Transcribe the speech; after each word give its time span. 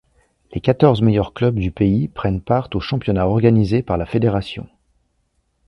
Les 0.51 0.61
quatorze 0.61 1.03
meilleurs 1.03 1.31
clubs 1.31 1.59
du 1.59 1.69
pays 1.69 2.07
prennent 2.07 2.41
part 2.41 2.69
au 2.73 2.79
championnat 2.79 3.27
organisé 3.29 3.83
par 3.83 3.97
la 3.99 4.07
fédération. 4.07 4.67